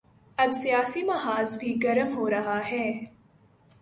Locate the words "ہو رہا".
2.17-2.59